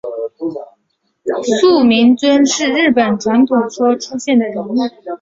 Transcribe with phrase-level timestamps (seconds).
[1.61, 4.75] 素呜尊是日本传说中出现的人物。